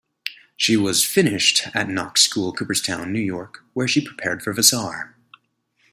She 0.57 0.75
was 0.75 1.05
"finished" 1.05 1.67
at 1.75 1.87
Knox 1.87 2.23
School, 2.23 2.53
Cooperstown, 2.53 3.13
New 3.13 3.21
York, 3.21 3.63
where 3.75 3.87
she 3.87 4.01
prepared 4.03 4.41
for 4.41 4.51
Vassar. 4.51 5.15